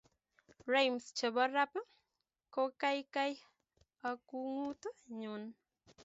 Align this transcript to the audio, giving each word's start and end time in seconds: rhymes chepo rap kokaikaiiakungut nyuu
rhymes 0.71 1.05
chepo 1.17 1.43
rap 1.55 1.71
kokaikaiiakungut 2.53 4.81
nyuu 5.19 5.41